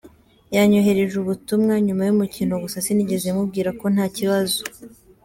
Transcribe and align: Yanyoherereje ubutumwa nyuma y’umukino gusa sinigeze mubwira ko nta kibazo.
Yanyoherereje 0.55 1.15
ubutumwa 1.19 1.73
nyuma 1.85 2.03
y’umukino 2.07 2.53
gusa 2.63 2.83
sinigeze 2.85 3.27
mubwira 3.35 3.69
ko 3.79 3.85
nta 3.93 4.05
kibazo. 4.17 4.61